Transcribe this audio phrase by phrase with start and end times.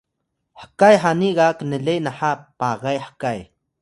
[0.61, 3.39] hkay hani ga knle naha pagay hkay